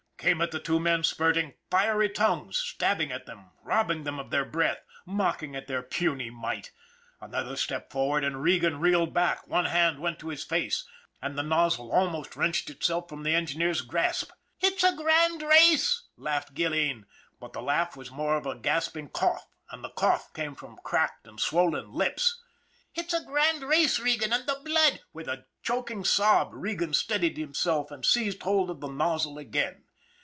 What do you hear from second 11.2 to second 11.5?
and the